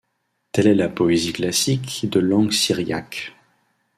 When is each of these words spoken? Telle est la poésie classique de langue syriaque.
Telle 0.51 0.65
est 0.65 0.73
la 0.73 0.89
poésie 0.89 1.31
classique 1.31 2.09
de 2.09 2.19
langue 2.19 2.53
syriaque. 2.53 3.35